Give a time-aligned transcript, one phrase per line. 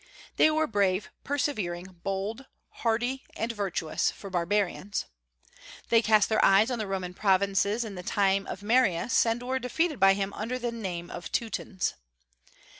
[0.37, 2.45] They were brave, persevering, bold,
[2.81, 5.05] hardy, and virtuous, for barbarians.
[5.89, 9.59] They cast their eyes on the Roman provinces in the time of Marius, and were
[9.59, 11.93] defeated by him under the name of Teutons.